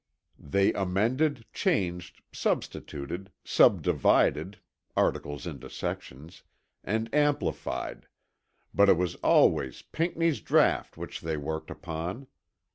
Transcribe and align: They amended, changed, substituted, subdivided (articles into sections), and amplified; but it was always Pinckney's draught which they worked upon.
They 0.39 0.73
amended, 0.73 1.45
changed, 1.53 2.23
substituted, 2.31 3.31
subdivided 3.43 4.57
(articles 4.97 5.45
into 5.45 5.69
sections), 5.69 6.41
and 6.83 7.07
amplified; 7.13 8.07
but 8.73 8.89
it 8.89 8.97
was 8.97 9.13
always 9.17 9.83
Pinckney's 9.83 10.41
draught 10.41 10.97
which 10.97 11.21
they 11.21 11.37
worked 11.37 11.69
upon. 11.69 12.25